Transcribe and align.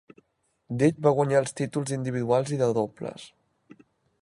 Date 0.83 1.03
va 1.07 1.11
guanyar 1.19 1.41
els 1.41 1.53
títols 1.59 1.91
d'individuals 1.93 2.51
i 2.57 2.59
de 2.65 2.73
dobles. 2.81 3.29